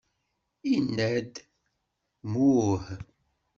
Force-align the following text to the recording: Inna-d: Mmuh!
Inna-d: 0.75 1.33
Mmuh! 2.31 2.79